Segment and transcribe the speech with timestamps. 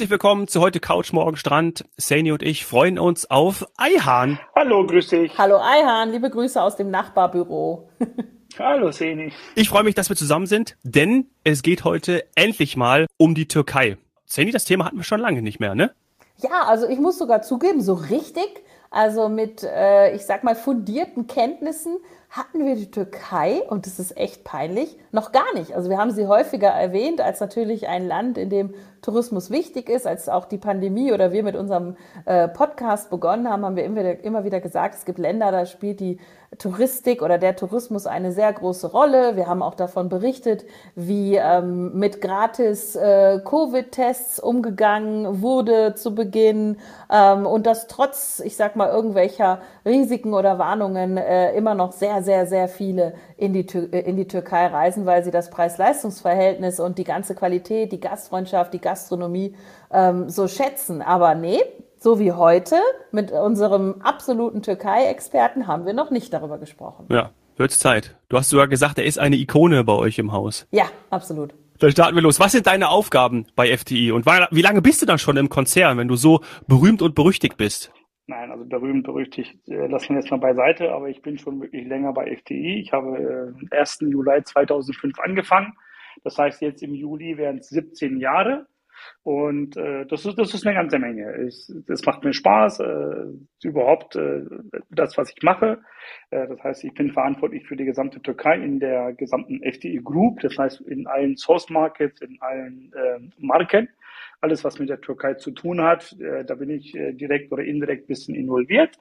[0.00, 1.84] Herzlich willkommen zu heute Couch Morgen Strand.
[1.98, 4.40] Sani und ich freuen uns auf Eihahn.
[4.56, 5.36] Hallo, grüß dich.
[5.36, 7.90] Hallo Eihahn, liebe Grüße aus dem Nachbarbüro.
[8.58, 9.30] Hallo Seni.
[9.56, 13.46] Ich freue mich, dass wir zusammen sind, denn es geht heute endlich mal um die
[13.46, 13.98] Türkei.
[14.24, 15.92] Sani, das Thema hatten wir schon lange nicht mehr, ne?
[16.38, 18.48] Ja, also ich muss sogar zugeben, so richtig,
[18.90, 21.96] also mit, äh, ich sag mal, fundierten Kenntnissen
[22.28, 25.74] hatten wir die Türkei, und das ist echt peinlich, noch gar nicht.
[25.74, 30.06] Also wir haben sie häufiger erwähnt als natürlich ein Land, in dem Tourismus wichtig ist,
[30.06, 33.96] als auch die Pandemie oder wir mit unserem äh, Podcast begonnen haben, haben wir immer
[33.96, 36.18] wieder, immer wieder gesagt, es gibt Länder, da spielt die
[36.58, 39.36] Touristik oder der Tourismus eine sehr große Rolle.
[39.36, 40.64] Wir haben auch davon berichtet,
[40.96, 48.56] wie ähm, mit gratis äh, Covid-Tests umgegangen wurde zu Beginn ähm, und dass trotz, ich
[48.56, 53.66] sag mal, irgendwelcher Risiken oder Warnungen äh, immer noch sehr, sehr, sehr viele in die,
[53.68, 58.74] äh, in die Türkei reisen, weil sie das Preis-Leistungs-Verhältnis und die ganze Qualität, die Gastfreundschaft,
[58.74, 59.54] die Gastronomie
[59.92, 61.00] ähm, so schätzen.
[61.00, 61.60] Aber nee,
[62.00, 62.76] so wie heute
[63.12, 67.06] mit unserem absoluten Türkei-Experten haben wir noch nicht darüber gesprochen.
[67.10, 68.16] Ja, wird's Zeit.
[68.28, 70.66] Du hast sogar gesagt, er ist eine Ikone bei euch im Haus.
[70.70, 71.54] Ja, absolut.
[71.78, 72.40] Dann starten wir los.
[72.40, 75.98] Was sind deine Aufgaben bei FTI und wie lange bist du dann schon im Konzern,
[75.98, 77.92] wenn du so berühmt und berüchtigt bist?
[78.26, 81.86] Nein, also berühmt, berüchtigt äh, lassen wir jetzt mal beiseite, aber ich bin schon wirklich
[81.86, 82.80] länger bei FTI.
[82.80, 83.98] Ich habe äh, 1.
[84.02, 85.72] Juli 2005 angefangen.
[86.22, 88.66] Das heißt, jetzt im Juli wären es 17 Jahre.
[89.22, 91.30] Und äh, das, ist, das ist eine ganze Menge.
[91.46, 93.26] Es, das macht mir Spaß, äh,
[93.62, 94.42] überhaupt äh,
[94.90, 95.80] das, was ich mache.
[96.30, 100.40] Äh, das heißt, ich bin verantwortlich für die gesamte Türkei in der gesamten FDI Group,
[100.40, 103.88] das heißt in allen Source Markets, in allen äh, Marken.
[104.40, 107.62] Alles, was mit der Türkei zu tun hat, äh, da bin ich äh, direkt oder
[107.62, 108.98] indirekt bisschen involviert.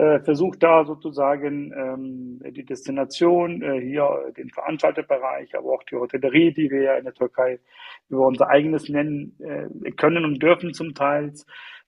[0.00, 6.54] Äh, Versuche da sozusagen ähm, die Destination, äh, hier den Veranstalterbereich, aber auch die Hotellerie,
[6.54, 7.60] die wir ja in der Türkei
[8.08, 11.34] über unser eigenes nennen äh, können und dürfen zum Teil,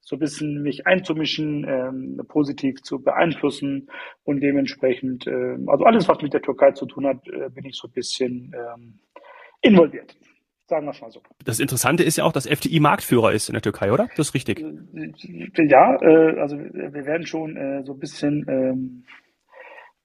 [0.01, 3.89] so ein bisschen mich einzumischen, ähm, positiv zu beeinflussen
[4.25, 7.77] und dementsprechend, äh, also alles, was mit der Türkei zu tun hat, äh, bin ich
[7.77, 8.99] so ein bisschen ähm,
[9.63, 10.15] involviert.
[10.73, 11.21] Sagen wir es mal so.
[11.45, 14.09] Das Interessante ist ja auch, dass FDI Marktführer ist in der Türkei, oder?
[14.17, 14.59] Das ist richtig.
[14.59, 19.05] Äh, ja, äh, also wir werden schon äh, so ein bisschen ähm,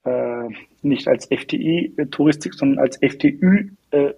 [0.04, 3.77] äh, nicht als FDI-Touristik, sondern als FDÜ-Touristik.
[3.90, 4.14] Äh,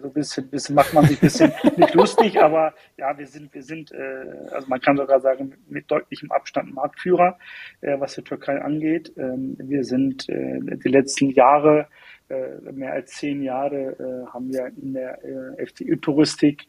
[0.00, 3.52] so ein bisschen, bisschen macht man sich ein bisschen nicht lustig, aber ja, wir sind,
[3.52, 7.38] wir sind, äh, also man kann sogar sagen, mit deutlichem Abstand Marktführer,
[7.82, 9.12] äh, was die Türkei angeht.
[9.16, 11.88] Ähm, wir sind äh, die letzten Jahre
[12.30, 16.66] äh, mehr als zehn Jahre äh, haben wir in der äh, FTÜ-Touristik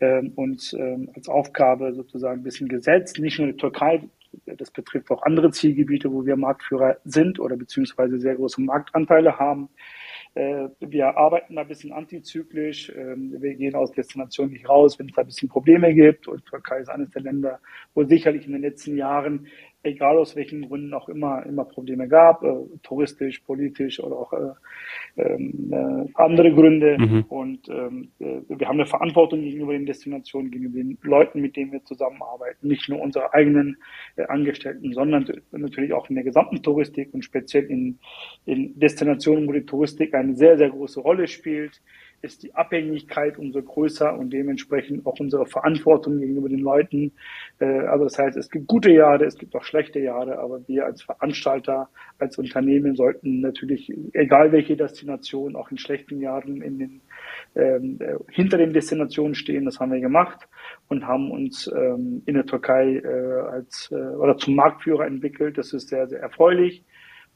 [0.00, 3.18] äh, uns äh, als Aufgabe sozusagen ein bisschen gesetzt.
[3.18, 4.02] Nicht nur die Türkei,
[4.44, 9.68] das betrifft auch andere Zielgebiete, wo wir Marktführer sind oder beziehungsweise sehr große Marktanteile haben.
[10.34, 12.92] Äh, wir arbeiten da ein bisschen antizyklisch.
[12.94, 16.26] Ähm, wir gehen aus Destinationen nicht raus, wenn es da ein bisschen Probleme gibt.
[16.26, 17.60] Und Türkei ist eines der Länder,
[17.94, 19.46] wo sicherlich in den letzten Jahren
[19.84, 24.52] egal aus welchen Gründen auch immer, immer Probleme gab, äh, touristisch, politisch oder auch äh,
[25.16, 26.96] ähm, äh, andere Gründe.
[26.98, 27.24] Mhm.
[27.28, 31.72] Und ähm, äh, wir haben eine Verantwortung gegenüber den Destinationen, gegenüber den Leuten, mit denen
[31.72, 32.66] wir zusammenarbeiten.
[32.66, 33.76] Nicht nur unsere eigenen
[34.16, 37.98] äh, Angestellten, sondern natürlich auch in der gesamten Touristik und speziell in,
[38.46, 41.80] in Destinationen, wo die Touristik eine sehr, sehr große Rolle spielt
[42.24, 47.12] ist die Abhängigkeit umso größer und dementsprechend auch unsere Verantwortung gegenüber den Leuten.
[47.60, 50.86] Äh, also das heißt, es gibt gute Jahre, es gibt auch schlechte Jahre, aber wir
[50.86, 57.00] als Veranstalter, als Unternehmen sollten natürlich, egal welche Destination, auch in schlechten Jahren in den,
[57.54, 59.66] ähm, äh, hinter den Destinationen stehen.
[59.66, 60.48] Das haben wir gemacht
[60.88, 65.58] und haben uns ähm, in der Türkei äh, als äh, oder zum Marktführer entwickelt.
[65.58, 66.84] Das ist sehr, sehr erfreulich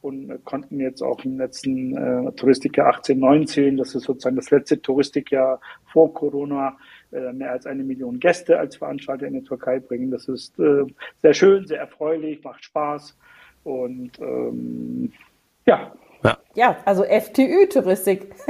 [0.01, 4.81] und konnten jetzt auch im letzten äh, Touristikjahr 18, 19, das ist sozusagen das letzte
[4.81, 5.61] Touristikjahr
[5.93, 6.77] vor Corona,
[7.13, 10.11] äh, mehr als eine Million Gäste als Veranstalter in die Türkei bringen.
[10.11, 10.85] Das ist äh,
[11.21, 13.17] sehr schön, sehr erfreulich, macht Spaß
[13.65, 15.13] und ähm,
[15.67, 15.93] ja.
[16.25, 16.37] Ja.
[16.55, 18.35] ja, also FTÜ-Touristik.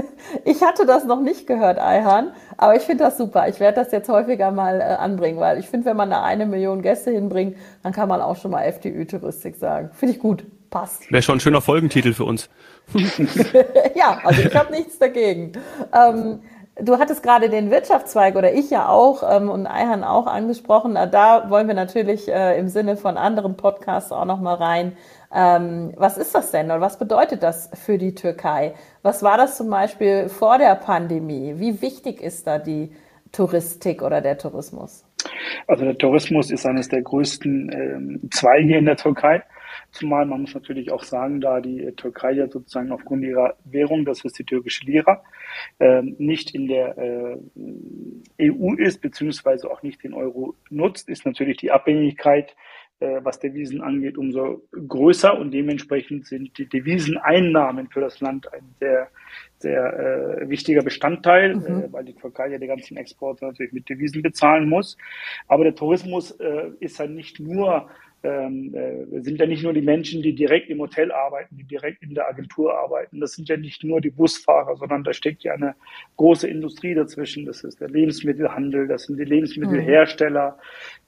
[0.45, 3.49] Ich hatte das noch nicht gehört, Eihan, aber ich finde das super.
[3.49, 6.45] Ich werde das jetzt häufiger mal äh, anbringen, weil ich finde, wenn man da eine
[6.45, 9.91] Million Gäste hinbringt, dann kann man auch schon mal FTÜ-Touristik sagen.
[9.93, 11.11] Finde ich gut passt.
[11.11, 12.49] Wäre schon ein schöner Folgentitel für uns.
[13.95, 15.53] ja, also ich habe nichts dagegen.
[15.93, 16.41] Ähm,
[16.81, 20.95] du hattest gerade den Wirtschaftszweig oder ich ja auch ähm, und Eihan auch angesprochen.
[20.95, 24.97] Da wollen wir natürlich äh, im Sinne von anderen Podcasts auch noch mal rein.
[25.35, 28.75] Ähm, was ist das denn oder was bedeutet das für die Türkei?
[29.03, 31.55] Was war das zum Beispiel vor der Pandemie?
[31.57, 32.93] Wie wichtig ist da die
[33.33, 35.05] Touristik oder der Tourismus?
[35.67, 39.43] Also der Tourismus ist eines der größten ähm, Zweige in der Türkei.
[39.91, 44.25] Zumal man muss natürlich auch sagen, da die Türkei ja sozusagen aufgrund ihrer Währung, das
[44.25, 45.23] ist die türkische Lira,
[45.79, 47.39] äh, nicht in der äh,
[48.41, 52.55] EU ist, beziehungsweise auch nicht den Euro nutzt, ist natürlich die Abhängigkeit
[53.01, 58.75] äh, was Devisen angeht, umso größer und dementsprechend sind die Deviseneinnahmen für das Land ein
[58.81, 59.09] sehr,
[59.59, 61.67] sehr äh, wichtiger Bestandteil, mhm.
[61.67, 64.97] äh, weil die Türkei ja die ganzen Exporte natürlich mit Devisen bezahlen muss.
[65.47, 67.89] Aber der Tourismus äh, ist ja nicht nur
[68.23, 72.03] ähm, äh, sind ja nicht nur die Menschen, die direkt im Hotel arbeiten, die direkt
[72.03, 73.21] in der Agentur arbeiten.
[73.21, 75.77] Das sind ja nicht nur die Busfahrer, sondern da steckt ja eine
[76.17, 77.47] große Industrie dazwischen.
[77.47, 80.59] Das ist der Lebensmittelhandel, das sind die Lebensmittelhersteller,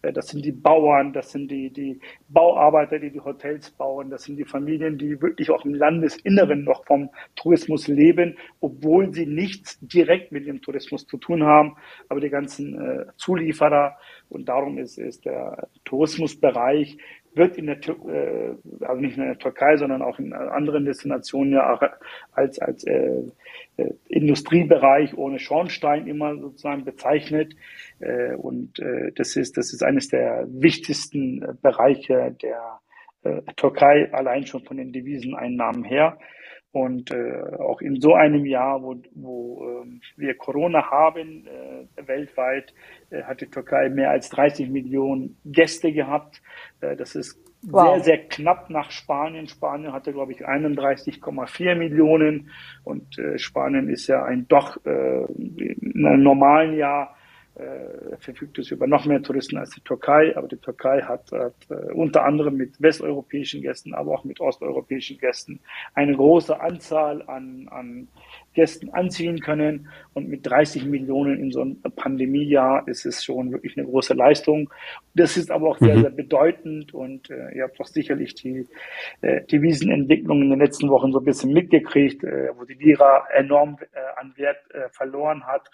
[0.03, 1.99] äh, das sind die Bauern, das sind die, die
[2.29, 6.87] Bauarbeiter, die die Hotels bauen, das sind die Familien, die wirklich auch im Landesinneren noch
[6.87, 11.77] vom Tourismus leben, obwohl sie nichts direkt mit dem Tourismus zu tun haben.
[12.09, 13.97] Aber die ganzen äh, Zulieferer
[14.29, 17.00] und darum ist, ist der Tourismusbereich
[17.35, 21.53] wird in der äh, also nicht nur in der Türkei, sondern auch in anderen Destinationen
[21.53, 21.83] ja auch
[22.33, 23.23] als als äh,
[23.77, 27.55] äh, Industriebereich ohne Schornstein immer sozusagen bezeichnet.
[28.01, 32.81] Äh, und äh, das ist das ist eines der wichtigsten Bereiche der
[33.23, 36.19] äh, Türkei allein schon von den Deviseneinnahmen her
[36.73, 42.73] und äh, auch in so einem Jahr, wo, wo äh, wir Corona haben, äh, weltweit,
[43.11, 46.41] äh, hat die Türkei mehr als 30 Millionen Gäste gehabt.
[46.81, 47.97] Äh, das ist wow.
[47.97, 49.49] sehr, sehr knapp nach Spanien.
[49.49, 52.51] Spanien hatte, glaube ich, 31,4 Millionen.
[52.85, 57.17] Und äh, Spanien ist ja ein doch äh, in einem normalen Jahr
[57.61, 61.55] äh, verfügt es über noch mehr Touristen als die Türkei, aber die Türkei hat, hat
[61.69, 65.61] äh, unter anderem mit westeuropäischen Gästen, aber auch mit osteuropäischen Gästen
[65.95, 68.09] eine große Anzahl an, an
[68.55, 69.89] Gästen anziehen können.
[70.13, 74.71] Und mit 30 Millionen in so einem Pandemiejahr ist es schon wirklich eine große Leistung.
[75.15, 76.01] Das ist aber auch sehr, mhm.
[76.03, 76.95] sehr bedeutend.
[76.95, 78.67] Und äh, ihr habt doch sicherlich die
[79.21, 83.79] äh, Devisenentwicklung in den letzten Wochen so ein bisschen mitgekriegt, äh, wo die Lira enorm
[83.81, 85.71] äh, an Wert äh, verloren hat.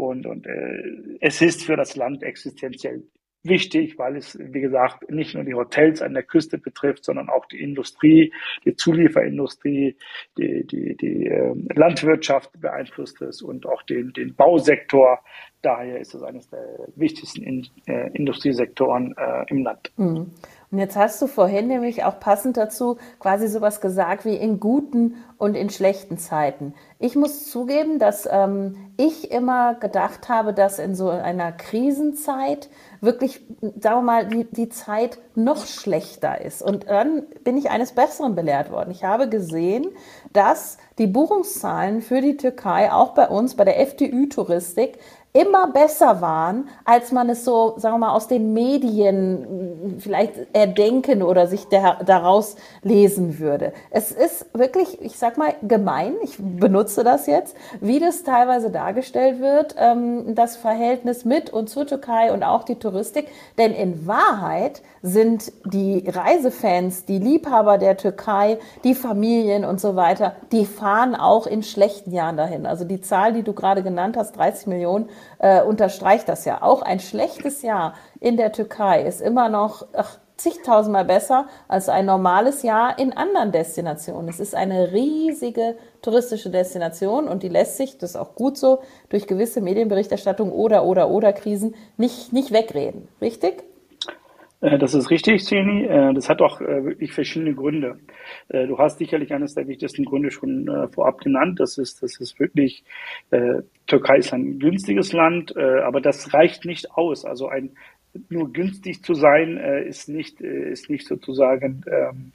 [0.00, 3.02] Und, und äh, es ist für das Land existenziell
[3.42, 7.44] wichtig, weil es, wie gesagt, nicht nur die Hotels an der Küste betrifft, sondern auch
[7.46, 8.32] die Industrie,
[8.64, 9.96] die Zulieferindustrie,
[10.38, 15.20] die, die, die äh, Landwirtschaft beeinflusst es und auch den, den Bausektor.
[15.60, 19.92] Daher ist es eines der wichtigsten in, äh, Industriesektoren äh, im Land.
[19.98, 20.30] Mhm.
[20.72, 25.16] Und jetzt hast du vorhin nämlich auch passend dazu quasi sowas gesagt wie in guten
[25.36, 26.74] und in schlechten Zeiten.
[27.00, 32.68] Ich muss zugeben, dass ähm, ich immer gedacht habe, dass in so einer Krisenzeit
[33.00, 36.62] wirklich, sagen wir mal, die, die Zeit noch schlechter ist.
[36.62, 38.92] Und dann bin ich eines Besseren belehrt worden.
[38.92, 39.88] Ich habe gesehen,
[40.32, 44.98] dass die Buchungszahlen für die Türkei auch bei uns, bei der FDÜ-Touristik,
[45.32, 51.22] immer besser waren, als man es so, sagen wir mal, aus den Medien vielleicht erdenken
[51.22, 53.72] oder sich der, daraus lesen würde.
[53.90, 59.40] Es ist wirklich, ich sag mal, gemein, ich benutze das jetzt, wie das teilweise dargestellt
[59.40, 63.28] wird, ähm, das Verhältnis mit und zur Türkei und auch die Touristik.
[63.56, 70.34] Denn in Wahrheit sind die Reisefans, die Liebhaber der Türkei, die Familien und so weiter,
[70.50, 72.66] die fahren auch in schlechten Jahren dahin.
[72.66, 75.08] Also die Zahl, die du gerade genannt hast, 30 Millionen,
[75.38, 76.62] äh, unterstreicht das ja.
[76.62, 82.06] Auch ein schlechtes Jahr in der Türkei ist immer noch ach, zigtausendmal besser als ein
[82.06, 84.28] normales Jahr in anderen Destinationen.
[84.28, 88.80] Es ist eine riesige touristische Destination und die lässt sich, das ist auch gut so,
[89.10, 93.08] durch gewisse Medienberichterstattung oder, oder, oder Krisen nicht, nicht wegreden.
[93.20, 93.64] Richtig?
[94.60, 95.84] Äh, das ist richtig, Seni.
[95.84, 97.98] Äh, das hat auch äh, wirklich verschiedene Gründe.
[98.48, 101.60] Du hast sicherlich eines der wichtigsten Gründe schon vorab genannt.
[101.60, 102.84] Das ist, das ist wirklich,
[103.86, 107.24] Türkei ist ein günstiges Land, aber das reicht nicht aus.
[107.24, 107.70] Also ein,
[108.28, 112.32] nur günstig zu sein, ist nicht, ist nicht sozusagen ähm,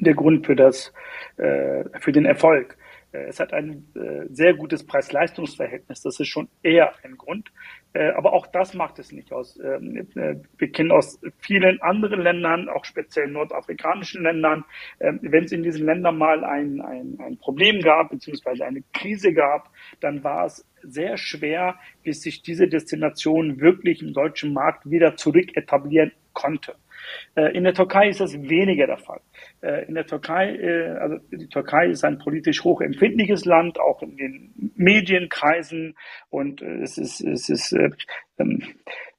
[0.00, 0.92] der Grund für das,
[1.36, 2.76] für den Erfolg.
[3.12, 6.02] Äh, es hat ein äh, sehr gutes Preis-Leistungs-Verhältnis.
[6.02, 7.50] Das ist schon eher ein Grund.
[7.94, 9.58] Äh, aber auch das macht es nicht aus.
[9.62, 14.64] Ähm, wir kennen aus vielen anderen Ländern, auch speziell nordafrikanischen Ländern,
[15.00, 19.34] ähm, wenn es in diesen Ländern mal ein, ein, ein Problem gab, beziehungsweise eine Krise
[19.34, 25.16] gab, dann war es sehr schwer, bis sich diese Destination wirklich im deutschen Markt wieder
[25.16, 26.74] zurück etablieren konnte.
[27.34, 29.20] Äh, in der Türkei ist das weniger der Fall.
[29.62, 34.16] Äh, in der Türkei, äh, also die Türkei ist ein politisch hochempfindliches Land, auch in
[34.16, 35.96] den Medienkreisen
[36.30, 37.74] und es ist, es ist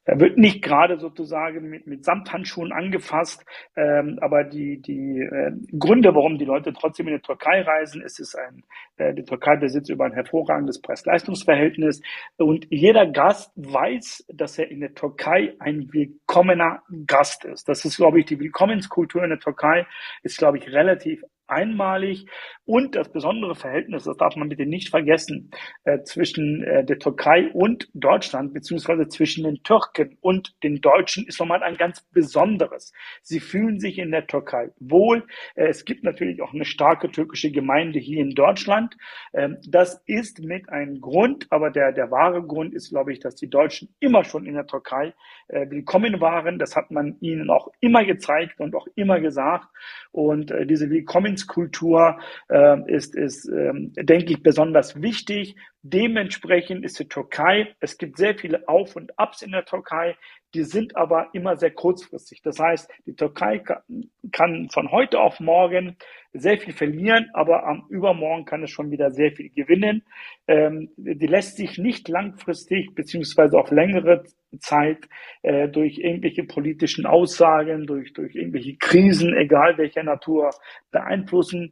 [0.05, 3.45] er wird nicht gerade sozusagen mit, mit Samthandschuhen angefasst,
[3.75, 8.19] ähm, aber die, die äh, Gründe, warum die Leute trotzdem in die Türkei reisen, ist
[8.19, 8.63] es ein,
[8.97, 12.01] äh, die Türkei besitzt über ein hervorragendes Preis-Leistungs-Verhältnis
[12.37, 17.69] und jeder Gast weiß, dass er in der Türkei ein willkommener Gast ist.
[17.69, 19.85] Das ist, glaube ich, die Willkommenskultur in der Türkei
[20.21, 22.25] ist, glaube ich, relativ einmalig
[22.65, 25.51] und das besondere Verhältnis, das darf man bitte nicht vergessen,
[25.83, 31.39] äh, zwischen äh, der Türkei und Deutschland, beziehungsweise zwischen den Türken und den Deutschen ist
[31.39, 32.93] nochmal ein ganz besonderes.
[33.21, 35.27] Sie fühlen sich in der Türkei wohl.
[35.55, 38.95] Äh, es gibt natürlich auch eine starke türkische Gemeinde hier in Deutschland.
[39.33, 43.35] Ähm, das ist mit einem Grund, aber der, der wahre Grund ist, glaube ich, dass
[43.35, 45.13] die Deutschen immer schon in der Türkei
[45.49, 46.57] willkommen waren.
[46.57, 49.67] Das hat man ihnen auch immer gezeigt und auch immer gesagt.
[50.11, 50.89] Und diese
[51.43, 52.19] Willkommenskultur
[52.49, 55.55] äh, ist, ist ähm, denke ich, besonders wichtig.
[55.81, 60.15] Dementsprechend ist die Türkei, es gibt sehr viele Auf und Abs in der Türkei,
[60.53, 62.41] die sind aber immer sehr kurzfristig.
[62.41, 63.63] Das heißt, die Türkei
[64.31, 65.97] kann, von heute auf morgen
[66.33, 70.03] sehr viel verlieren, aber am Übermorgen kann es schon wieder sehr viel gewinnen.
[70.47, 74.23] Ähm, die lässt sich nicht langfristig beziehungsweise auf längere
[74.59, 75.07] Zeit
[75.41, 80.51] äh, durch irgendwelche politischen Aussagen, durch, durch irgendwelche Krisen, egal welcher Natur,
[80.91, 81.71] beeinflussen.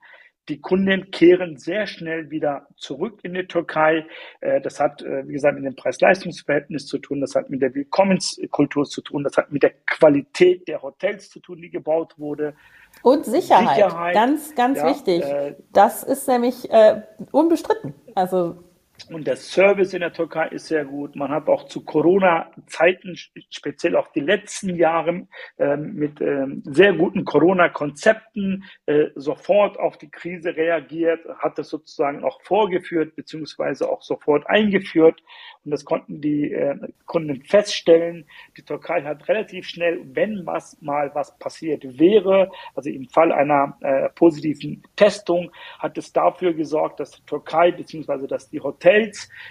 [0.51, 4.05] Die Kunden kehren sehr schnell wieder zurück in die Türkei.
[4.41, 7.21] Äh, das hat, äh, wie gesagt, mit dem Preis-Leistungs-Verhältnis zu tun.
[7.21, 9.23] Das hat mit der Willkommenskultur zu tun.
[9.23, 12.53] Das hat mit der Qualität der Hotels zu tun, die gebaut wurde.
[13.01, 13.75] Und Sicherheit.
[13.75, 15.23] Sicherheit ganz, ganz ja, wichtig.
[15.23, 17.93] Äh, das ist nämlich äh, unbestritten.
[18.13, 18.61] Also
[19.09, 21.15] und der Service in der Türkei ist sehr gut.
[21.15, 23.15] Man hat auch zu Corona-Zeiten,
[23.49, 25.27] speziell auch die letzten Jahre,
[25.57, 32.23] äh, mit äh, sehr guten Corona-Konzepten äh, sofort auf die Krise reagiert, hat das sozusagen
[32.23, 35.21] auch vorgeführt, beziehungsweise auch sofort eingeführt.
[35.63, 38.25] Und das konnten die äh, Kunden feststellen.
[38.57, 43.77] Die Türkei hat relativ schnell, wenn was mal was passiert wäre, also im Fall einer
[43.81, 48.90] äh, positiven Testung, hat es dafür gesorgt, dass die Türkei beziehungsweise dass die Hotels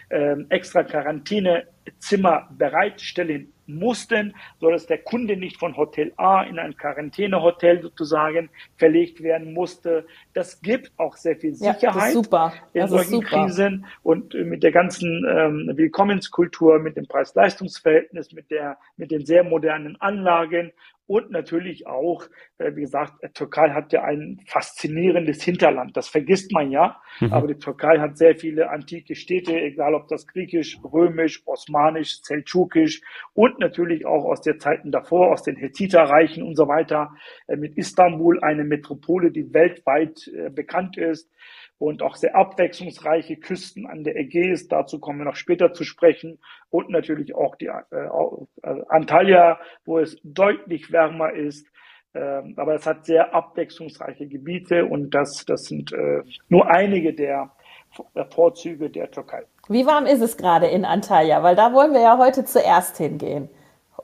[0.09, 0.83] äh, extra
[1.85, 8.51] Quarantänezimmer bereitstellen mussten, so dass der Kunde nicht von Hotel A in ein Quarantänehotel sozusagen
[8.77, 10.07] verlegt werden musste.
[10.35, 15.71] Das gibt auch sehr viel Sicherheit ja, in solchen Krisen und mit der ganzen ähm,
[15.77, 20.73] Willkommenskultur, mit dem Preis-Leistungs-Verhältnis, mit der, mit den sehr modernen Anlagen
[21.11, 22.23] und natürlich auch,
[22.59, 25.97] äh, wie gesagt, Türkei hat ja ein faszinierendes Hinterland.
[25.97, 27.03] Das vergisst man ja.
[27.19, 27.33] Mhm.
[27.33, 31.70] Aber die Türkei hat sehr viele antike Städte, egal ob das griechisch, römisch, osmanisch,
[32.23, 33.01] seldschukisch
[33.35, 37.15] und natürlich auch aus der Zeiten davor, aus den Hethiterreichen und so weiter.
[37.47, 41.31] Äh, mit Istanbul eine Metropole, die weltweit äh, bekannt ist
[41.79, 44.69] und auch sehr abwechslungsreiche Küsten an der Ägäis.
[44.69, 46.39] Dazu kommen wir noch später zu sprechen.
[46.69, 48.09] Und natürlich auch die äh,
[48.89, 51.67] Antalya, wo es deutlich wärmer ist.
[52.13, 55.95] Ähm, aber es hat sehr abwechslungsreiche Gebiete und das, das sind
[56.49, 57.53] nur einige der
[58.31, 59.45] Vorzüge der Türkei.
[59.71, 61.45] Wie warm ist es gerade in Antalya?
[61.45, 63.49] Weil da wollen wir ja heute zuerst hingehen.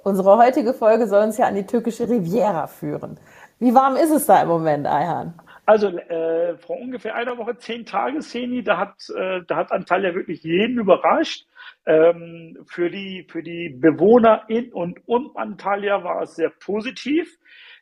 [0.05, 3.19] Unsere heutige Folge soll uns ja an die türkische Riviera führen.
[3.59, 5.35] Wie warm ist es da im Moment, Ayhan?
[5.65, 10.15] Also äh, vor ungefähr einer Woche, zehn Tage, Seni, da hat, äh, da hat Antalya
[10.15, 11.49] wirklich jeden überrascht.
[11.85, 17.29] Ähm, für, die, für die Bewohner in und um Antalya war es sehr positiv.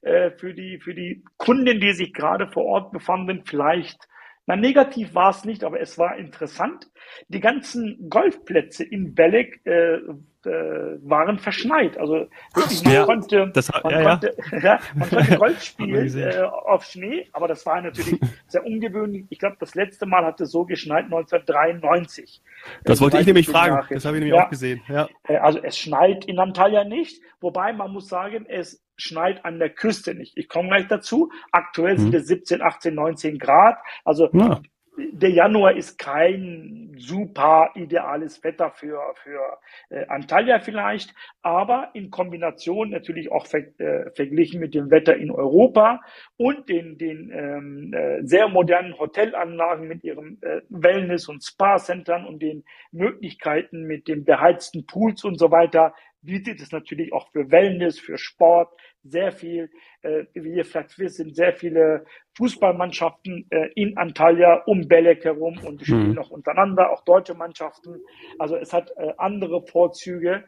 [0.01, 4.09] Äh, für, die, für die Kunden, die sich gerade vor Ort befanden, vielleicht
[4.47, 6.91] na, negativ war es nicht, aber es war interessant.
[7.29, 10.01] Die ganzen Golfplätze in Belek äh,
[10.47, 11.97] äh, waren verschneit.
[11.97, 14.81] Also wirklich, man, ja, konnte, das, man, ja, konnte, ja.
[14.95, 19.25] man konnte Golf spielen äh, auf Schnee, aber das war natürlich sehr ungewöhnlich.
[19.31, 22.43] Ich glaube, das letzte Mal hat es so geschneit 1993.
[22.85, 23.77] Das wollte ich nämlich fragen.
[23.77, 23.97] Nachricht.
[23.97, 24.83] Das habe ich nämlich auch gesehen.
[24.89, 25.09] Ja.
[25.27, 29.71] Äh, also es schneit in Antalya nicht, wobei man muss sagen, es schneit an der
[29.71, 30.37] Küste nicht.
[30.37, 31.31] Ich komme gleich dazu.
[31.53, 32.21] Aktuell sind hm.
[32.21, 33.79] es 17, 18, 19 Grad.
[34.05, 34.61] Also ja
[34.97, 39.59] der Januar ist kein super ideales Wetter für, für
[39.91, 45.31] äh, Antalya vielleicht, aber in Kombination natürlich auch ver, äh, verglichen mit dem Wetter in
[45.31, 46.01] Europa
[46.37, 52.41] und den, den ähm, äh, sehr modernen Hotelanlagen mit ihren äh, Wellness- und Spa-Centern und
[52.41, 55.95] den Möglichkeiten mit den beheizten Pools und so weiter,
[56.25, 59.71] bietet es natürlich auch für Wellness, für Sport sehr viel.
[60.03, 62.05] Äh, wie ihr vielleicht wisst, sind sehr viele
[62.37, 66.19] Fußballmannschaften äh, in Antalya um Belek herum und die spielen mhm.
[66.19, 68.01] auch untereinander, auch deutsche Mannschaften.
[68.39, 70.45] Also es hat äh, andere Vorzüge.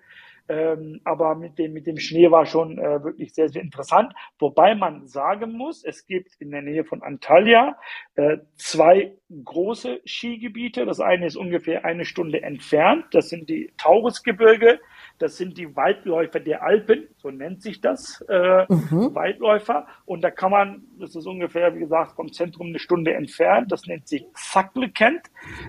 [0.48, 4.12] Ähm, aber mit dem, mit dem Schnee war schon äh, wirklich sehr, sehr interessant.
[4.38, 7.76] Wobei man sagen muss, es gibt in der Nähe von Antalya
[8.14, 10.86] äh, zwei große Skigebiete.
[10.86, 13.06] Das eine ist ungefähr eine Stunde entfernt.
[13.12, 14.80] Das sind die Taurusgebirge.
[15.18, 19.14] Das sind die Waldläufer der Alpen, so nennt sich das, äh, mhm.
[19.14, 19.86] Waldläufer.
[20.04, 23.72] Und da kann man, das ist ungefähr, wie gesagt, vom Zentrum eine Stunde entfernt.
[23.72, 25.22] Das nennt sich Sackle-Kent.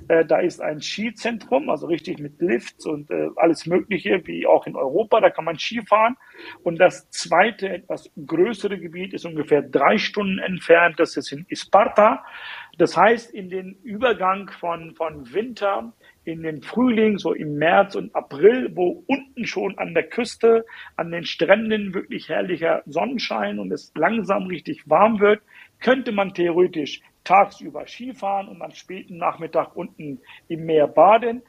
[0.10, 4.68] Äh, da ist ein Skizentrum, also richtig mit Lifts und äh, alles Mögliche, wie auch
[4.68, 5.22] in Europa.
[5.22, 6.18] Da kann man Ski fahren.
[6.64, 11.00] Und das zweite, etwas größere Gebiet ist ungefähr drei Stunden entfernt.
[11.00, 12.24] Das ist in Isparta.
[12.78, 15.94] Das heißt, in den Übergang von, von Winter
[16.26, 20.66] in den Frühling, so im März und April, wo unten schon an der Küste,
[20.96, 25.42] an den Stränden wirklich herrlicher Sonnenschein und es langsam richtig warm wird,
[25.80, 31.42] könnte man theoretisch tagsüber Skifahren und am späten Nachmittag unten im Meer baden.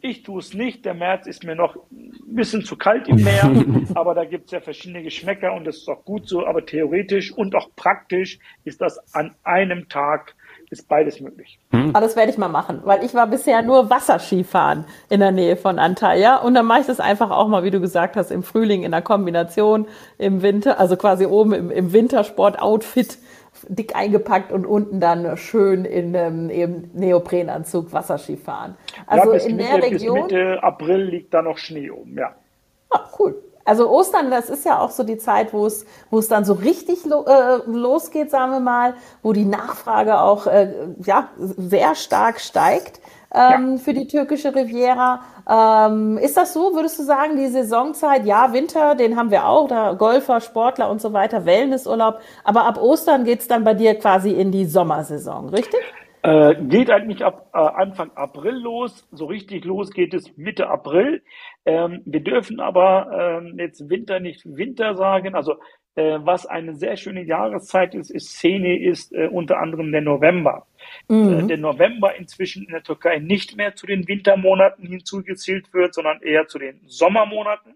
[0.00, 0.84] Ich tue es nicht.
[0.84, 3.52] Der März ist mir noch ein bisschen zu kalt im Meer,
[3.94, 6.44] aber da gibt es ja verschiedene Geschmäcker und das ist auch gut so.
[6.44, 10.34] Aber theoretisch und auch praktisch ist das an einem Tag
[10.72, 11.60] ist beides möglich.
[11.70, 11.90] Hm.
[11.90, 15.56] Aber das werde ich mal machen, weil ich war bisher nur Wasserskifahren in der Nähe
[15.56, 18.42] von Antalya und dann mache ich das einfach auch mal, wie du gesagt hast, im
[18.42, 19.86] Frühling in der Kombination,
[20.18, 23.18] im Winter, also quasi oben im, im Wintersport-Outfit
[23.68, 28.76] dick eingepackt und unten dann schön in einem eben Neoprenanzug Wasserski fahren.
[29.06, 30.14] Also ja, in Mitte, der Region.
[30.14, 32.34] Bis Mitte April liegt da noch Schnee oben, ja.
[32.90, 33.36] Ah, cool.
[33.64, 36.54] Also Ostern, das ist ja auch so die Zeit, wo es, wo es dann so
[36.54, 40.72] richtig lo, äh, losgeht, sagen wir mal, wo die Nachfrage auch äh,
[41.04, 43.00] ja, sehr stark steigt
[43.34, 43.76] ähm, ja.
[43.78, 45.22] für die türkische Riviera.
[45.48, 46.74] Ähm, ist das so?
[46.74, 51.00] Würdest du sagen, die Saisonzeit, ja, Winter, den haben wir auch, da Golfer, Sportler und
[51.00, 55.80] so weiter, Wellnessurlaub, aber ab Ostern geht's dann bei dir quasi in die Sommersaison, richtig?
[56.22, 59.08] Äh, geht eigentlich ab äh, Anfang April los.
[59.10, 61.22] So richtig los geht es Mitte April.
[61.64, 65.34] Ähm, wir dürfen aber ähm, jetzt Winter nicht Winter sagen.
[65.34, 65.56] Also
[65.96, 70.66] äh, was eine sehr schöne Jahreszeit ist, ist Szene ist äh, unter anderem der November.
[71.08, 71.40] Mhm.
[71.40, 76.22] Äh, der November inzwischen in der Türkei nicht mehr zu den Wintermonaten hinzugezählt wird, sondern
[76.22, 77.74] eher zu den Sommermonaten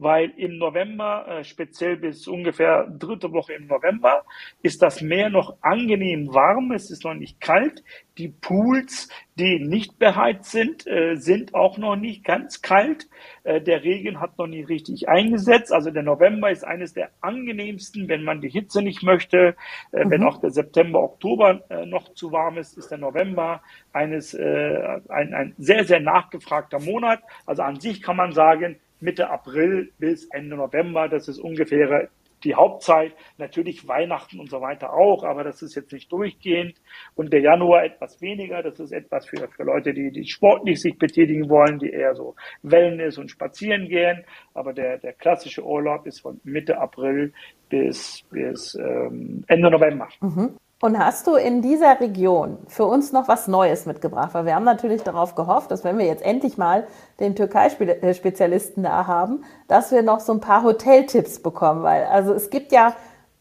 [0.00, 4.24] weil im November, äh, speziell bis ungefähr dritte Woche im November,
[4.62, 7.84] ist das Meer noch angenehm warm, es ist noch nicht kalt.
[8.16, 13.08] Die Pools, die nicht beheizt sind, äh, sind auch noch nicht ganz kalt.
[13.44, 15.72] Äh, der Regen hat noch nicht richtig eingesetzt.
[15.72, 19.54] Also der November ist eines der angenehmsten, wenn man die Hitze nicht möchte.
[19.92, 20.10] Äh, mhm.
[20.10, 25.00] Wenn auch der September, Oktober äh, noch zu warm ist, ist der November eines, äh,
[25.08, 27.20] ein, ein sehr, sehr nachgefragter Monat.
[27.46, 31.08] Also an sich kann man sagen, Mitte April bis Ende November.
[31.08, 32.08] Das ist ungefähr
[32.44, 33.12] die Hauptzeit.
[33.38, 36.80] Natürlich Weihnachten und so weiter auch, aber das ist jetzt nicht durchgehend.
[37.14, 38.62] Und der Januar etwas weniger.
[38.62, 42.34] Das ist etwas für, für Leute, die, die sportlich sich betätigen wollen, die eher so
[42.62, 44.24] Wellness und spazieren gehen.
[44.54, 47.32] Aber der, der klassische Urlaub ist von Mitte April
[47.68, 50.08] bis, bis ähm, Ende November.
[50.20, 50.56] Mhm.
[50.82, 54.30] Und hast du in dieser Region für uns noch was Neues mitgebracht?
[54.32, 56.86] Weil wir haben natürlich darauf gehofft, dass wenn wir jetzt endlich mal
[57.20, 61.82] den Türkei-Spezialisten da haben, dass wir noch so ein paar Hoteltipps bekommen.
[61.82, 62.94] Weil also es gibt ja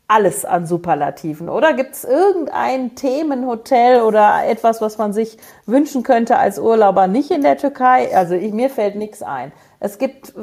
[0.10, 1.47] alles an Superlativen.
[1.47, 7.32] Oder gibt es irgendein Themenhotel oder etwas, was man sich wünschen könnte als Urlauber nicht
[7.32, 8.13] in der Türkei?
[8.13, 9.54] Also ich, mir fällt nichts ein.
[9.80, 10.34] Es gibt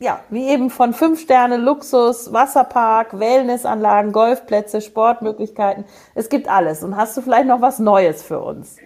[0.00, 5.84] ja, wie eben von fünf Sterne Luxus, Wasserpark, Wellnessanlagen, Golfplätze, Sportmöglichkeiten.
[6.14, 6.82] Es gibt alles.
[6.82, 8.78] Und hast du vielleicht noch was Neues für uns?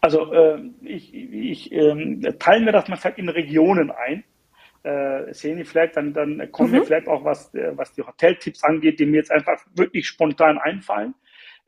[0.00, 4.24] Also äh, ich, ich äh, teilen wir das mal in Regionen ein.
[4.84, 6.74] Äh, sehen die vielleicht, dann, dann kommen mhm.
[6.76, 10.58] wir vielleicht auch was, äh, was die Hoteltipps angeht, die mir jetzt einfach wirklich spontan
[10.58, 11.14] einfallen.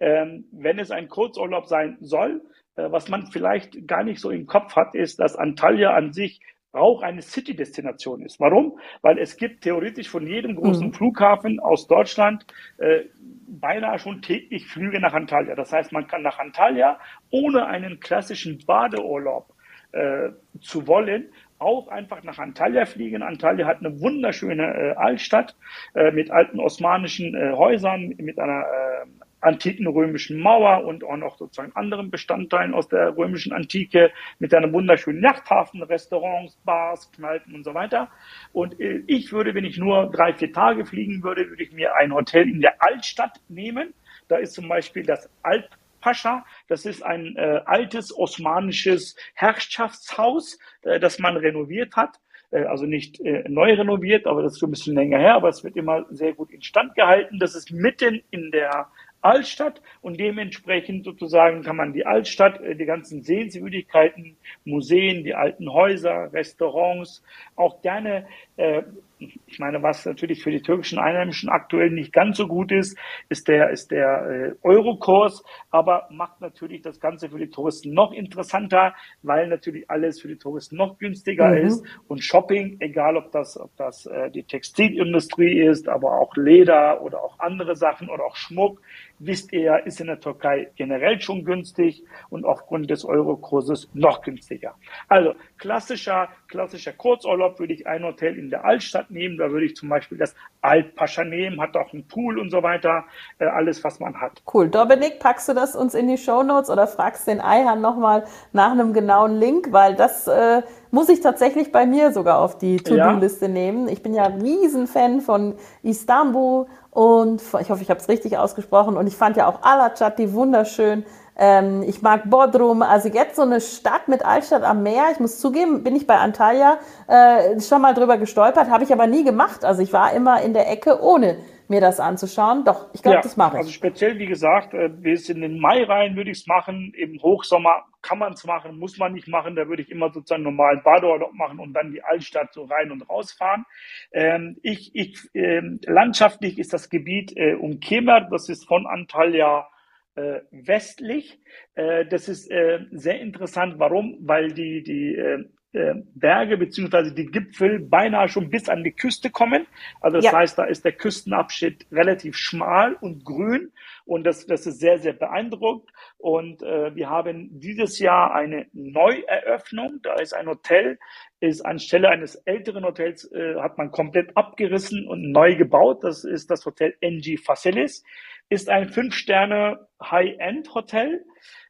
[0.01, 2.43] Ähm, wenn es ein Kurzurlaub sein soll,
[2.77, 6.41] äh, was man vielleicht gar nicht so im Kopf hat, ist, dass Antalya an sich
[6.77, 8.41] auch eine City-Destination ist.
[8.41, 8.79] Warum?
[9.03, 10.93] Weil es gibt theoretisch von jedem großen mhm.
[10.93, 12.47] Flughafen aus Deutschland
[12.79, 13.05] äh,
[13.49, 15.55] beinahe schon täglich Flüge nach Antalya.
[15.55, 16.99] Das heißt, man kann nach Antalya
[17.31, 19.53] ohne einen klassischen Badeurlaub
[19.93, 23.23] äh, zu wollen, auch einfach nach Antalya fliegen.
[23.23, 25.57] Antalya hat eine wunderschöne äh, Altstadt
[25.95, 29.07] äh, mit alten osmanischen äh, Häusern, mit einer äh,
[29.47, 34.73] antiken römischen Mauer und auch noch sozusagen anderen Bestandteilen aus der römischen Antike mit einem
[34.73, 38.11] wunderschönen Yachthafen, Restaurants, Bars, Kneipen und so weiter.
[38.53, 41.95] Und äh, ich würde, wenn ich nur drei, vier Tage fliegen würde, würde ich mir
[41.95, 43.95] ein Hotel in der Altstadt nehmen.
[44.29, 45.69] Da ist zum Beispiel das Alp
[46.01, 46.45] Pascha.
[46.69, 52.19] Das ist ein äh, altes osmanisches Herrschaftshaus, äh, das man renoviert hat.
[52.51, 55.49] Äh, also nicht äh, neu renoviert, aber das ist schon ein bisschen länger her, aber
[55.49, 57.39] es wird immer sehr gut instand gehalten.
[57.39, 58.89] Das ist mitten in der
[59.27, 65.73] Altstadt und dementsprechend sozusagen kann man die Altstadt, äh, die ganzen Sehenswürdigkeiten, Museen, die alten
[65.73, 67.23] Häuser, Restaurants,
[67.57, 68.83] auch gerne äh,
[69.19, 73.49] ich meine, was natürlich für die türkischen Einheimischen aktuell nicht ganz so gut ist, ist
[73.49, 78.95] der, ist der äh, Eurokurs, aber macht natürlich das Ganze für die Touristen noch interessanter,
[79.23, 81.67] weil natürlich alles für die Touristen noch günstiger mhm.
[81.67, 87.01] ist und Shopping, egal ob das, ob das äh, die Textilindustrie ist, aber auch Leder
[87.01, 88.83] oder auch andere Sachen oder auch Schmuck,
[89.19, 94.75] wisst ihr, ist in der Türkei generell schon günstig und aufgrund des Eurokurses noch günstiger.
[95.09, 99.39] Also klassischer, klassischer Kurzurlaub würde ich ein Hotel in der Altstadt nehmen.
[99.39, 103.05] Da würde ich zum Beispiel das Altpascha nehmen, hat auch einen Pool und so weiter.
[103.39, 104.43] Äh, alles, was man hat.
[104.53, 104.69] Cool.
[104.69, 108.73] Dominik, packst du das uns in die Show Notes oder fragst den Eihan nochmal nach
[108.73, 110.63] einem genauen Link, weil das äh,
[110.97, 113.53] muss ich tatsächlich bei mir sogar auf die To-Do-Liste ja.
[113.53, 113.87] nehmen.
[113.87, 118.97] Ich bin ja Riesenfan von Istanbul und ich hoffe, ich habe es richtig ausgesprochen.
[118.97, 121.05] Und ich fand ja auch Alacati wunderschön.
[121.37, 122.81] Ähm, ich mag Bodrum.
[122.81, 125.09] Also jetzt so eine Stadt mit Altstadt am Meer.
[125.13, 126.79] Ich muss zugeben, bin ich bei Antalya
[127.09, 129.67] äh, schon mal drüber gestolpert, habe ich aber nie gemacht.
[129.67, 131.37] Also ich war immer in der Ecke, ohne
[131.69, 132.65] mir das anzuschauen.
[132.65, 133.59] Doch, ich glaube, ja, das mache ich.
[133.59, 136.95] Also speziell, wie gesagt, äh, wir sind in den Mai rein, würde ich es machen.
[136.97, 139.57] Im Hochsommer kann man es machen, muss man nicht machen.
[139.57, 143.09] Da würde ich immer sozusagen normalen Badeurlaub machen und dann die Altstadt so rein und
[143.09, 143.65] rausfahren.
[144.13, 149.69] Ähm, ich, ich, ähm, landschaftlich ist das Gebiet äh, um Kemer, das ist von Antalya
[150.15, 151.41] äh, westlich.
[151.75, 153.79] Äh, das ist äh, sehr interessant.
[153.79, 154.19] Warum?
[154.21, 159.31] Weil die, die äh, äh, Berge beziehungsweise die Gipfel beinahe schon bis an die Küste
[159.31, 159.67] kommen.
[160.01, 160.33] Also das ja.
[160.33, 163.73] heißt, da ist der Küstenabschnitt relativ schmal und grün
[164.07, 165.91] und das, das ist sehr, sehr beeindruckt.
[166.17, 169.99] Und äh, wir haben dieses Jahr eine Neueröffnung.
[170.03, 170.99] Da ist ein Hotel,
[171.41, 176.05] ist anstelle eines älteren Hotels, äh, hat man komplett abgerissen und neu gebaut.
[176.05, 178.05] Das ist das Hotel NG Facilis.
[178.49, 181.25] Ist ein Fünf-Sterne High-End-Hotel.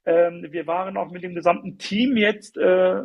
[0.05, 3.01] Ähm, wir waren auch mit dem gesamten Team jetzt äh,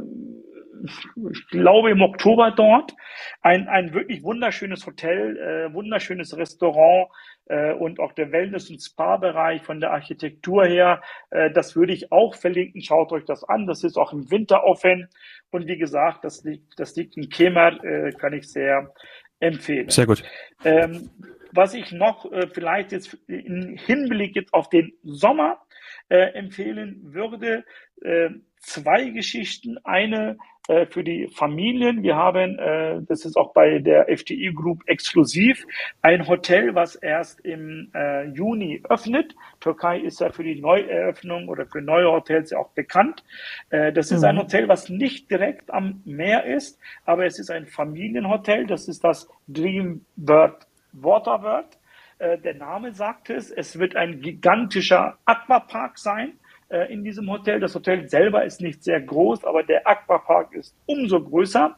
[1.32, 2.94] ich glaube im Oktober dort.
[3.42, 7.10] Ein, ein wirklich wunderschönes Hotel, äh, wunderschönes Restaurant
[7.46, 11.02] äh, und auch der Wellness- und Spa-Bereich von der Architektur her.
[11.30, 12.82] Äh, das würde ich auch verlinken.
[12.82, 13.68] Schaut euch das an.
[13.68, 15.08] Das ist auch im Winter offen.
[15.52, 18.94] Und wie gesagt, das liegt, das liegt in Kemer, äh, kann ich sehr
[19.40, 19.90] empfehlen.
[19.90, 20.24] Sehr gut.
[20.64, 21.10] Ähm,
[21.52, 25.62] was ich noch äh, vielleicht jetzt im Hinblick jetzt auf den Sommer
[26.10, 27.66] äh, empfehlen würde,
[28.02, 28.30] äh,
[28.62, 29.78] zwei Geschichten.
[29.84, 32.04] Eine äh, für die Familien.
[32.04, 35.66] Wir haben, äh, das ist auch bei der FTI Group exklusiv,
[36.02, 39.36] ein Hotel, was erst im äh, Juni öffnet.
[39.60, 43.24] Türkei ist ja für die Neueröffnung oder für neue Hotels ja auch bekannt.
[43.70, 44.28] Äh, das ist mhm.
[44.28, 48.68] ein Hotel, was nicht direkt am Meer ist, aber es ist ein Familienhotel.
[48.68, 51.80] Das ist das Dreambird Waterworld.
[52.20, 53.50] Äh, der Name sagt es.
[53.50, 56.34] Es wird ein gigantischer Aquapark sein
[56.72, 57.60] äh, in diesem Hotel.
[57.60, 61.76] Das Hotel selber ist nicht sehr groß, aber der Aquapark ist umso größer.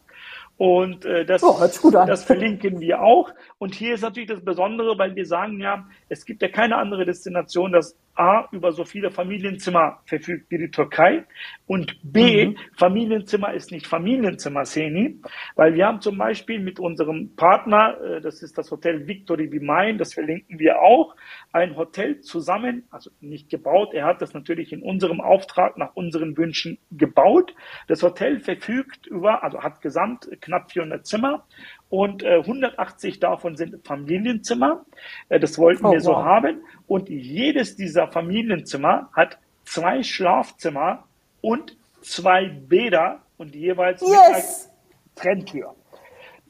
[0.58, 1.58] Und äh, das, oh,
[1.92, 3.32] das verlinken wir auch.
[3.58, 7.06] Und hier ist natürlich das Besondere, weil wir sagen ja, es gibt ja keine andere
[7.06, 11.26] Destination, das A, über so viele Familienzimmer verfügt wie die Türkei
[11.66, 12.58] und B, mhm.
[12.78, 15.20] Familienzimmer ist nicht Familienzimmer, Seni,
[15.56, 19.60] weil wir haben zum Beispiel mit unserem Partner, äh, das ist das Hotel Victory wie
[19.60, 21.16] Main, das verlinken wir auch,
[21.52, 26.38] ein Hotel zusammen, also nicht gebaut, er hat das natürlich in unserem Auftrag nach unseren
[26.38, 27.54] Wünschen gebaut.
[27.88, 31.46] Das Hotel verfügt über, also hat gesamt knapp 400 Zimmer
[31.94, 34.84] und äh, 180 davon sind Familienzimmer.
[35.30, 36.26] Äh, das wollten oh, wir so wow.
[36.26, 36.64] haben.
[36.88, 41.04] Und jedes dieser Familienzimmer hat zwei Schlafzimmer
[41.42, 44.10] und zwei Bäder und jeweils yes.
[44.10, 45.76] mit einer Trenntür.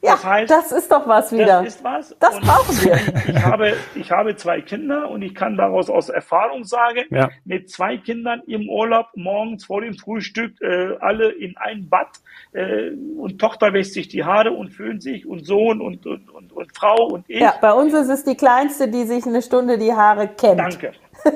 [0.04, 1.62] Ja, das, heißt, das ist doch was wieder.
[1.62, 2.16] Das ist was.
[2.18, 2.94] Das und brauchen wir.
[3.34, 7.30] Ich habe, ich habe zwei Kinder und ich kann daraus aus Erfahrung sagen, ja.
[7.44, 12.08] mit zwei Kindern im Urlaub morgens vor dem Frühstück äh, alle in ein Bad
[12.52, 16.52] äh, und Tochter wäscht sich die Haare und föhnt sich und Sohn und, und, und,
[16.52, 17.40] und Frau und ich.
[17.40, 20.60] Ja, bei uns ist es die Kleinste, die sich eine Stunde die Haare kämmt.
[20.60, 20.92] Danke.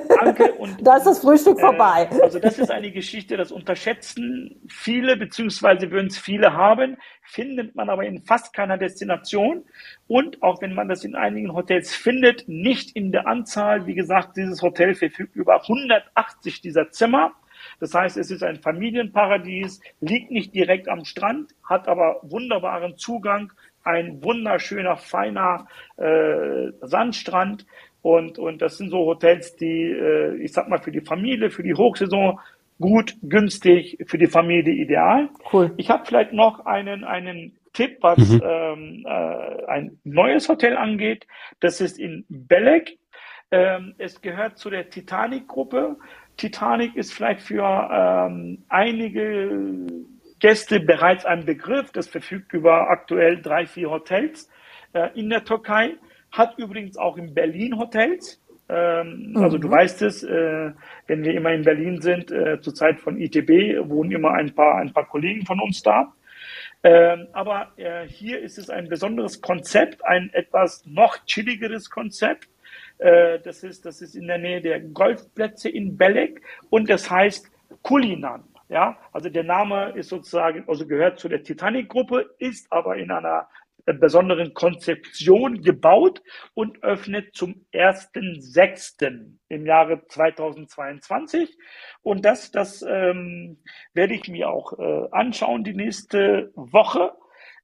[0.09, 0.53] Danke.
[0.59, 2.09] Und, da ist das Frühstück äh, vorbei.
[2.23, 7.89] Also das ist eine Geschichte, das unterschätzen viele, beziehungsweise würden es viele haben, findet man
[7.89, 9.65] aber in fast keiner Destination.
[10.07, 13.87] Und auch wenn man das in einigen Hotels findet, nicht in der Anzahl.
[13.87, 17.33] Wie gesagt, dieses Hotel verfügt über 180 dieser Zimmer.
[17.81, 23.53] Das heißt, es ist ein Familienparadies, liegt nicht direkt am Strand, hat aber wunderbaren Zugang,
[23.89, 27.67] ein wunderschöner, feiner äh, Sandstrand.
[28.03, 31.63] Und, und das sind so Hotels, die, äh, ich sag mal, für die Familie, für
[31.63, 32.39] die Hochsaison
[32.81, 35.31] gut, günstig, für die Familie ideal.
[35.53, 35.73] Cool.
[35.77, 38.43] Ich habe vielleicht noch einen, einen Tipp, was mhm.
[38.45, 41.27] ähm, äh, ein neues Hotel angeht.
[41.61, 42.99] Das ist in Belek.
[43.51, 45.97] Ähm, es gehört zu der Titanic-Gruppe.
[46.37, 49.87] Titanic ist vielleicht für ähm, einige
[50.41, 51.91] Gäste bereits ein Begriff.
[51.93, 54.49] Das verfügt über aktuell drei, vier Hotels.
[54.93, 55.97] äh, in der Türkei,
[56.31, 58.41] hat übrigens auch in Berlin Hotels.
[58.69, 59.37] Ähm, mhm.
[59.39, 59.73] Also du mhm.
[59.73, 60.73] weißt es, äh,
[61.07, 64.77] wenn wir immer in Berlin sind, äh, zur Zeit von ITB, wohnen immer ein paar,
[64.77, 66.13] ein paar Kollegen von uns da.
[66.85, 72.49] Ähm, aber äh, hier ist es ein besonderes Konzept, ein etwas noch chilligeres Konzept.
[72.99, 77.51] Äh, das, ist, das ist in der Nähe der Golfplätze in Belek und das heißt
[77.83, 78.45] Kulinan.
[78.69, 83.49] Ja, also der Name ist sozusagen, also gehört zu der Titanic-Gruppe, ist aber in einer
[83.95, 86.23] besonderen Konzeption gebaut
[86.55, 89.37] und öffnet zum 1.6.
[89.49, 91.57] im Jahre 2022.
[92.03, 93.59] Und das, das ähm,
[93.95, 97.13] werde ich mir auch äh, anschauen die nächste Woche,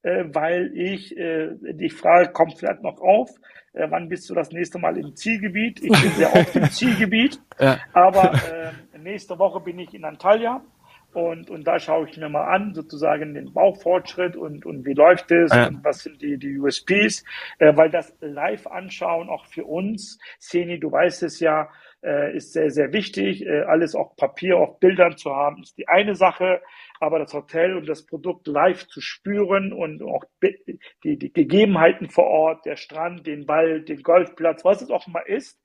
[0.03, 3.29] äh, weil ich, äh, die Frage kommt vielleicht noch auf,
[3.73, 5.83] äh, wann bist du das nächste Mal im Zielgebiet?
[5.83, 7.79] Ich bin sehr oft im Zielgebiet, ja.
[7.93, 10.63] aber äh, nächste Woche bin ich in Antalya
[11.15, 15.31] und, und da schaue ich mir mal an, sozusagen den Baufortschritt und, und wie läuft
[15.31, 15.67] es ja.
[15.67, 17.23] und was sind die, die USPs,
[17.59, 21.69] äh, weil das live anschauen auch für uns, Seni, du weißt es ja,
[22.05, 23.45] äh, ist sehr, sehr wichtig.
[23.45, 26.61] Äh, alles auf Papier, auf Bildern zu haben, ist die eine Sache,
[26.99, 30.23] aber das Hotel und das Produkt live zu spüren und auch
[31.03, 35.25] die, die Gegebenheiten vor Ort, der Strand, den Wald, den Golfplatz, was es auch immer
[35.25, 35.59] ist,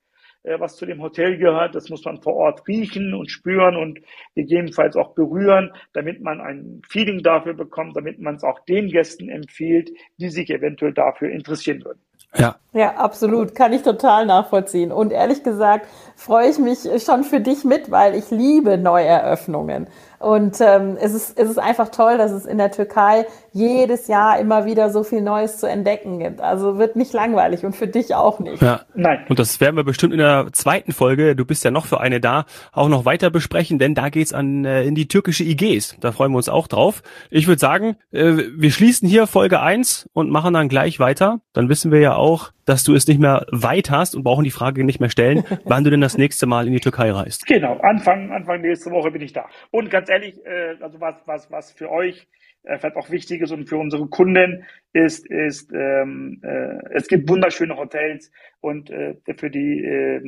[0.45, 1.75] was zu dem Hotel gehört.
[1.75, 4.01] Das muss man vor Ort riechen und spüren und
[4.35, 9.29] gegebenenfalls auch berühren, damit man ein Feeling dafür bekommt, damit man es auch den Gästen
[9.29, 12.01] empfiehlt, die sich eventuell dafür interessieren würden.
[12.37, 12.57] Ja.
[12.73, 13.57] Ja, absolut.
[13.57, 14.93] Kann ich total nachvollziehen.
[14.93, 19.89] Und ehrlich gesagt freue ich mich schon für dich mit, weil ich liebe Neueröffnungen.
[20.21, 24.39] Und ähm, es, ist, es ist einfach toll, dass es in der Türkei jedes Jahr
[24.39, 26.43] immer wieder so viel Neues zu entdecken gibt.
[26.43, 28.61] Also wird nicht langweilig und für dich auch nicht.
[28.61, 28.83] Ja.
[28.95, 29.25] Nein.
[29.31, 32.21] Und das werden wir bestimmt in der zweiten Folge, du bist ja noch für eine
[32.21, 35.97] da, auch noch weiter besprechen, denn da geht's an äh, in die türkische IGs.
[36.01, 37.03] Da freuen wir uns auch drauf.
[37.31, 41.41] Ich würde sagen, äh, wir schließen hier Folge eins und machen dann gleich weiter.
[41.55, 44.53] Dann wissen wir ja auch, dass du es nicht mehr weit hast und brauchen die
[44.53, 47.45] Frage nicht mehr stellen, wann du denn das nächste Mal in die Türkei reist.
[47.47, 49.49] Genau, Anfang, Anfang nächste Woche bin ich da.
[49.73, 52.29] Und ganz ehrlich, äh, also was, was, was für euch
[52.63, 57.29] äh, vielleicht auch wichtig ist und für unsere Kunden ist, ist ähm, äh, es gibt
[57.29, 60.21] wunderschöne Hotels und äh, für die äh,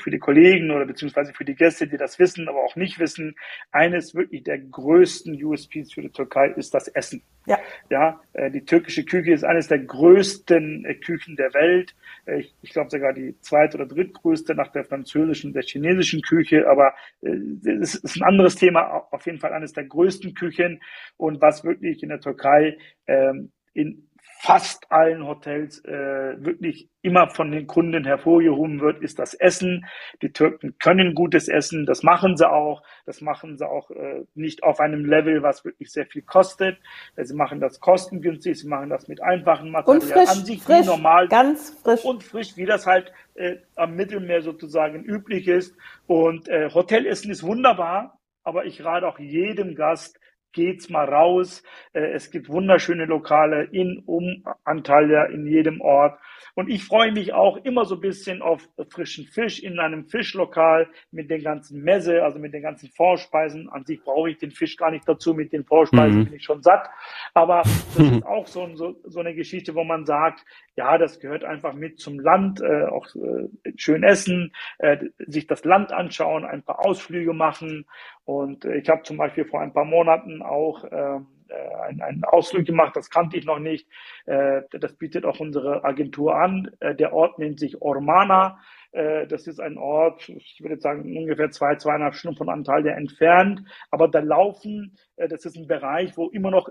[0.00, 3.36] für die Kollegen oder beziehungsweise für die Gäste, die das wissen, aber auch nicht wissen,
[3.70, 7.22] eines wirklich der größten USPs für die Türkei ist das Essen.
[7.46, 7.58] Ja,
[7.90, 11.94] ja äh, die türkische Küche ist eines der größten äh, Küchen der Welt.
[12.26, 16.68] Äh, ich, ich glaube sogar die zweite oder drittgrößte nach der französischen, der chinesischen Küche,
[16.68, 17.36] aber äh,
[17.80, 20.80] es ist ein anderes Thema, auf jeden Fall eines der größten Küchen
[21.16, 24.07] und was wirklich in der Türkei ähm, in
[24.40, 29.86] fast allen Hotels äh, wirklich immer von den Kunden hervorgehoben wird, ist das Essen.
[30.22, 32.82] Die Türken können gutes Essen, das machen sie auch.
[33.04, 36.78] Das machen sie auch äh, nicht auf einem Level, was wirklich sehr viel kostet.
[37.16, 40.02] Sie machen das kostengünstig, sie machen das mit einfachen Materialien.
[40.02, 41.28] Und frisch, an sich frisch, normal.
[41.28, 42.04] Ganz frisch.
[42.04, 45.76] Und frisch, wie das halt äh, am Mittelmeer sozusagen üblich ist.
[46.06, 50.18] Und äh, Hotelessen ist wunderbar, aber ich rate auch jedem Gast,
[50.52, 51.62] geht's mal raus.
[51.92, 56.18] Äh, es gibt wunderschöne Lokale in, um Antalya, in jedem Ort.
[56.54, 60.88] Und ich freue mich auch immer so ein bisschen auf frischen Fisch in einem Fischlokal
[61.12, 63.68] mit den ganzen Messe, also mit den ganzen Vorspeisen.
[63.68, 65.34] An sich brauche ich den Fisch gar nicht dazu.
[65.34, 66.24] Mit den Vorspeisen mhm.
[66.24, 66.90] bin ich schon satt.
[67.32, 71.44] Aber das ist auch so, so, so eine Geschichte, wo man sagt, ja, das gehört
[71.44, 76.62] einfach mit zum Land, äh, auch äh, schön essen, äh, sich das Land anschauen, ein
[76.62, 77.86] paar Ausflüge machen.
[78.24, 82.24] Und äh, ich habe zum Beispiel vor ein paar Monaten auch ähm, äh, einen, einen
[82.24, 83.88] Ausflug gemacht, das kannte ich noch nicht.
[84.26, 86.70] Äh, das bietet auch unsere Agentur an.
[86.80, 88.58] Äh, der Ort nennt sich Ormana.
[88.92, 93.62] Äh, das ist ein Ort, ich würde sagen, ungefähr zwei, zweieinhalb Stunden von Antalya entfernt.
[93.90, 96.68] Aber da laufen, äh, das ist ein Bereich, wo immer noch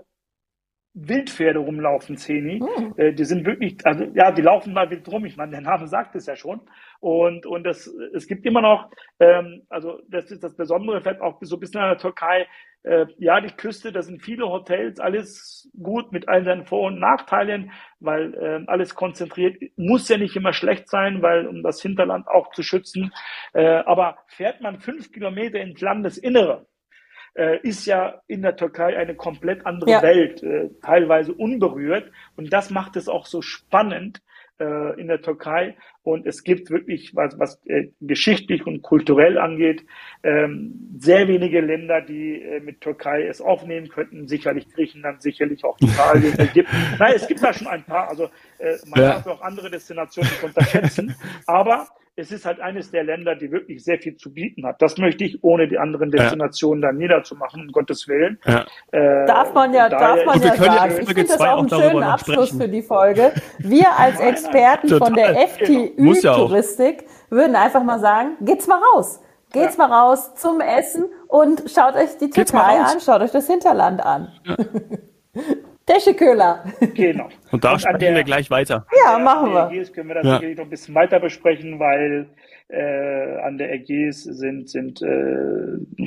[0.94, 2.60] Wildpferde rumlaufen, Zeni.
[2.60, 2.94] Hm.
[2.96, 5.24] Äh, die sind wirklich, also ja, die laufen mal wild rum.
[5.24, 6.60] Ich meine, der Name sagt es ja schon.
[7.00, 11.38] Und, und das, es gibt immer noch, ähm, also das ist das Besondere, vielleicht auch
[11.40, 12.46] so ein bisschen in der Türkei,
[12.84, 17.00] äh, ja, die Küste, da sind viele Hotels, alles gut mit allen seinen Vor- und
[17.00, 22.28] Nachteilen, weil äh, alles konzentriert, muss ja nicht immer schlecht sein, weil um das Hinterland
[22.28, 23.12] auch zu schützen.
[23.52, 26.66] Äh, aber fährt man fünf Kilometer ins Landesinnere,
[27.34, 30.02] äh, ist ja in der Türkei eine komplett andere ja.
[30.02, 32.10] Welt, äh, teilweise unberührt.
[32.36, 34.22] Und das macht es auch so spannend
[34.60, 35.76] äh, in der Türkei.
[36.02, 39.84] Und es gibt wirklich, was, was äh, geschichtlich und kulturell angeht,
[40.22, 44.26] ähm, sehr wenige Länder, die äh, mit Türkei es aufnehmen könnten.
[44.26, 46.76] Sicherlich Griechenland, sicherlich auch Italien, Ägypten.
[46.98, 48.08] Nein, es gibt da schon ein paar.
[48.08, 48.24] Also
[48.58, 49.08] äh, man ja.
[49.14, 51.14] darf auch andere Destinationen unterschätzen.
[51.46, 54.82] Aber es ist halt eines der Länder, die wirklich sehr viel zu bieten hat.
[54.82, 56.88] Das möchte ich, ohne die anderen Destinationen ja.
[56.88, 58.40] dann niederzumachen, um Gottes Willen.
[58.44, 58.66] Ja.
[58.90, 60.96] Äh, darf man ja, darf man ja sagen.
[61.00, 62.60] Ich finde das auch einen schönen Abschluss sprechen.
[62.60, 63.32] für die Folge.
[63.58, 69.20] Wir als Experten von der FTÜ-Touristik ja würden einfach mal sagen, geht's mal raus.
[69.52, 69.86] Geht's ja.
[69.86, 74.32] mal raus zum Essen und schaut euch die Türkei an, schaut euch das Hinterland an.
[75.88, 76.64] Tescheköhler.
[76.94, 77.28] Genau.
[77.50, 78.86] Und da und sprechen der, wir gleich weiter.
[79.04, 79.70] Ja, machen wir.
[79.70, 80.34] Ägäis können wir das ja.
[80.34, 82.28] sicherlich noch ein bisschen weiter besprechen, weil
[82.68, 86.06] äh, an der Ägäis sind, sind äh,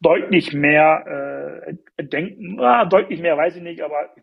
[0.00, 4.14] deutlich mehr äh, denken, ah, deutlich mehr weiß ich nicht, aber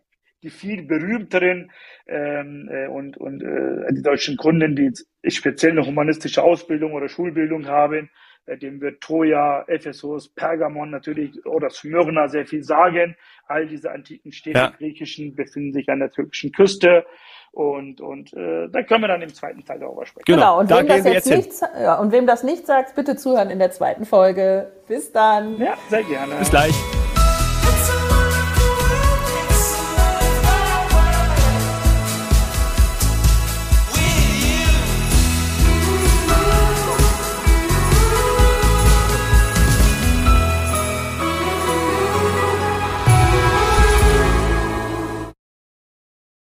[0.42, 1.70] die viel berühmteren
[2.06, 4.90] ähm, äh, und, und äh, die deutschen Kunden, die
[5.30, 8.10] speziell eine humanistische Ausbildung oder Schulbildung haben, äh,
[8.46, 13.16] dem wird Troja, Ephesus, Pergamon natürlich oder Smyrna sehr viel sagen.
[13.46, 14.70] All diese antiken Städte ja.
[14.70, 17.04] griechischen befinden sich an der türkischen Küste.
[17.52, 20.24] Und, und äh, da können wir dann im zweiten Teil darüber sprechen.
[20.26, 23.50] Genau, und, wem das jetzt, jetzt nicht, ja, und wem das nicht sagt, bitte zuhören
[23.50, 24.72] in der zweiten Folge.
[24.88, 25.58] Bis dann.
[25.58, 26.34] Ja, sehr gerne.
[26.34, 26.74] Bis gleich.